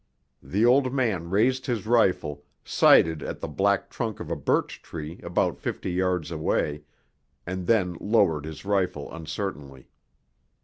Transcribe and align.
The 0.41 0.65
old 0.65 0.91
man 0.91 1.29
raised 1.29 1.67
his 1.67 1.85
rifle, 1.85 2.43
sighted 2.65 3.21
at 3.21 3.39
the 3.39 3.47
black 3.47 3.91
trunk 3.91 4.19
of 4.19 4.31
a 4.31 4.35
birch 4.35 4.81
tree 4.81 5.19
about 5.21 5.59
fifty 5.59 5.91
yards 5.91 6.31
away 6.31 6.81
and 7.45 7.67
then 7.67 7.95
lowered 8.01 8.45
his 8.45 8.65
rifle 8.65 9.13
uncertainly. 9.13 9.89